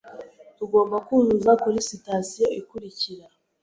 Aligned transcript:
Tugomba 0.57 0.95
kuzuza 1.07 1.51
kuri 1.63 1.77
sitasiyo 1.89 2.47
ikurikira. 2.59 3.25